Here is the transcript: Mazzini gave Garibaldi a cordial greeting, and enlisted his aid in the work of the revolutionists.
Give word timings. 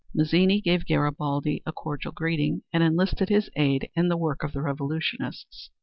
Mazzini 0.15 0.61
gave 0.61 0.87
Garibaldi 0.87 1.61
a 1.63 1.71
cordial 1.71 2.11
greeting, 2.11 2.63
and 2.73 2.81
enlisted 2.81 3.29
his 3.29 3.51
aid 3.55 3.87
in 3.95 4.07
the 4.07 4.17
work 4.17 4.41
of 4.43 4.51
the 4.51 4.59
revolutionists. 4.63 5.69